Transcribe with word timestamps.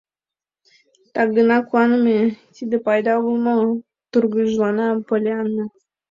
—Так 1.13 1.27
гына 1.37 1.57
куаныме— 1.67 2.19
тиде 2.55 2.77
пайда 2.85 3.11
огыл 3.19 3.35
мо?— 3.45 3.55
тургыжлана 4.11 4.87
Поллианна. 5.07 5.65